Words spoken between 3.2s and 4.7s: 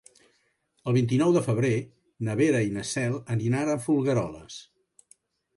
aniran a Folgueroles.